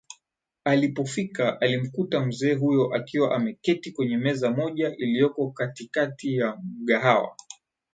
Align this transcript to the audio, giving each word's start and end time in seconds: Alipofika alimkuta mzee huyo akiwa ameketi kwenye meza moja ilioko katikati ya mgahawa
Alipofika 0.63 1.61
alimkuta 1.61 2.25
mzee 2.25 2.53
huyo 2.53 2.93
akiwa 2.93 3.35
ameketi 3.35 3.91
kwenye 3.91 4.17
meza 4.17 4.51
moja 4.51 4.95
ilioko 4.97 5.51
katikati 5.51 6.35
ya 6.37 6.57
mgahawa 6.63 7.35